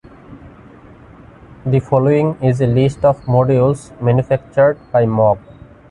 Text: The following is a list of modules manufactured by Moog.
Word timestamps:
The 1.63 1.79
following 1.79 2.35
is 2.41 2.59
a 2.59 2.65
list 2.65 3.05
of 3.05 3.21
modules 3.25 3.91
manufactured 4.01 4.79
by 4.91 5.03
Moog. 5.05 5.37